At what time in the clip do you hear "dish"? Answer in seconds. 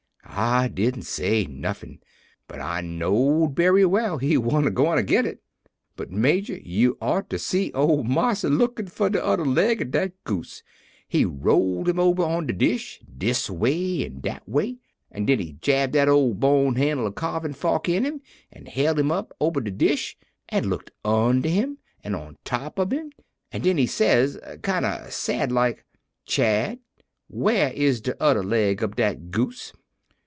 12.53-13.01, 19.71-20.17